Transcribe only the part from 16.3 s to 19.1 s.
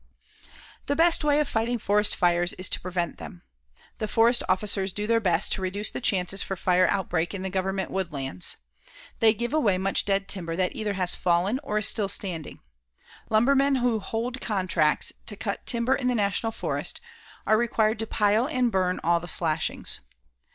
Forest are required to pile and burn